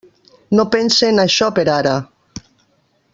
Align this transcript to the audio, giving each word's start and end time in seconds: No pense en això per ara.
No 0.59 0.65
pense 0.75 1.09
en 1.13 1.23
això 1.25 1.51
per 1.59 1.67
ara. 1.77 1.95